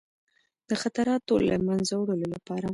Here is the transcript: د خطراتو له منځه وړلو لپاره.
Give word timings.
د 0.69 0.71
خطراتو 0.81 1.33
له 1.47 1.55
منځه 1.67 1.93
وړلو 1.97 2.27
لپاره. 2.35 2.67